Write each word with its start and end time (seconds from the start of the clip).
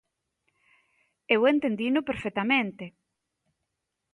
Eu 1.35 1.41
entendino 1.53 1.99
perfectamente. 2.09 2.85